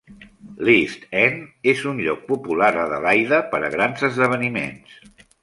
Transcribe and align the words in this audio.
L'East 0.69 1.03
End 1.23 1.69
és 1.73 1.83
un 1.91 1.99
lloc 2.07 2.23
popular 2.31 2.71
a 2.79 2.81
Adelaida 2.85 3.43
per 3.53 3.61
a 3.69 3.71
grans 3.79 4.09
esdeveniments. 4.11 4.99